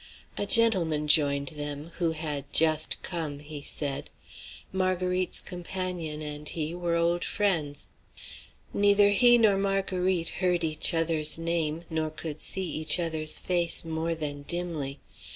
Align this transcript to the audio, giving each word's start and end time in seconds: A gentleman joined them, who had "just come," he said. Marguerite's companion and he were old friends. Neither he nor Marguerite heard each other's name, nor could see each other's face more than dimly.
A 0.35 0.47
gentleman 0.47 1.07
joined 1.07 1.49
them, 1.49 1.91
who 1.99 2.13
had 2.13 2.51
"just 2.51 3.03
come," 3.03 3.37
he 3.37 3.61
said. 3.61 4.09
Marguerite's 4.73 5.39
companion 5.41 6.23
and 6.23 6.49
he 6.49 6.73
were 6.73 6.95
old 6.95 7.23
friends. 7.23 7.89
Neither 8.73 9.09
he 9.09 9.37
nor 9.37 9.57
Marguerite 9.57 10.29
heard 10.39 10.63
each 10.63 10.95
other's 10.95 11.37
name, 11.37 11.83
nor 11.87 12.09
could 12.09 12.41
see 12.41 12.65
each 12.67 12.99
other's 12.99 13.37
face 13.39 13.85
more 13.85 14.15
than 14.15 14.41
dimly. 14.47 14.99